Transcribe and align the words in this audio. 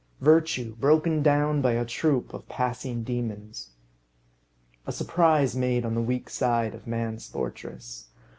Virtue 0.21 0.73
broken 0.77 1.21
down 1.21 1.61
by 1.61 1.73
a 1.73 1.85
troop 1.85 2.33
of 2.33 2.49
passing 2.49 3.03
demons. 3.03 3.69
A 4.87 4.91
surprise 4.91 5.55
made 5.55 5.85
on 5.85 5.93
the 5.93 6.01
weak 6.01 6.27
side 6.27 6.73
of 6.73 6.87
man's 6.87 7.27
fortress. 7.27 8.07